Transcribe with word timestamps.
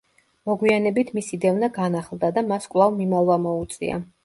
მოგვიანებით 0.51 1.11
მისი 1.17 1.39
დევნა 1.43 1.69
განახლდა 1.77 2.33
და 2.39 2.45
მას 2.49 2.69
კვლავ 2.75 2.99
მიმალვა 2.99 3.41
მოუწია. 3.47 4.05